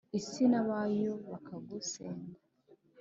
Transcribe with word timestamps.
isi 0.19 0.43
n'abayo 0.51 1.13
bakagusenda 1.29 2.33